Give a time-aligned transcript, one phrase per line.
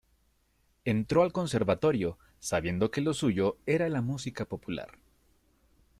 [0.83, 4.97] Entró al conservatorio sabiendo que lo suyo era la música popular.